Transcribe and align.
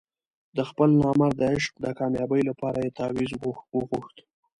د 0.57 0.59
خپل 0.69 0.89
نامراده 1.01 1.45
عشق 1.55 1.73
د 1.83 1.85
کامیابۍ 1.99 2.41
لپاره 2.49 2.77
یې 2.85 2.95
تاویز 2.99 3.31
وغوښت. 3.73 4.17